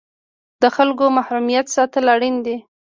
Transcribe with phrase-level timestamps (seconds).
[0.61, 2.55] د خلکو محرمیت ساتل اړین دي؟